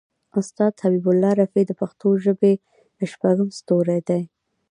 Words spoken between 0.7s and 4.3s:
حبیب الله رفیع د پښتو ژبې شپږم ستوری دی.